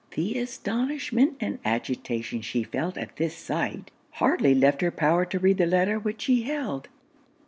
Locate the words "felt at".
2.63-3.17